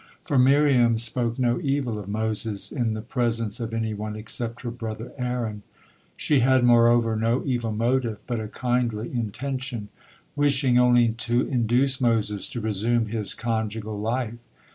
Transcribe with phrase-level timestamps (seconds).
[0.25, 4.71] For Miriam spoke no evil of Moses in the presence of any one except her
[4.71, 5.61] brother Aaron.
[6.17, 9.89] She had moreover no evil motive, but a kindly intention,
[10.35, 14.39] wishing only to induce Moses to resume his conjugal life.